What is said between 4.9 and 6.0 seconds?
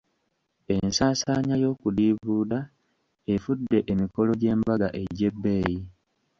egy'ebbeeyi.